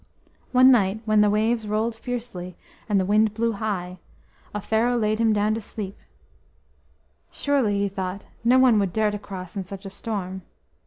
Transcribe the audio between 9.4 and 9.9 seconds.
in such